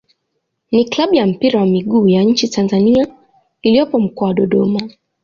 ni 0.71 0.85
klabu 0.85 1.15
ya 1.15 1.27
mpira 1.27 1.59
wa 1.59 1.65
miguu 1.65 2.07
ya 2.07 2.23
nchini 2.23 2.51
Tanzania 2.53 3.07
iliyopo 3.61 3.99
Mkoa 3.99 4.27
wa 4.27 4.33
Dodoma. 4.33 4.89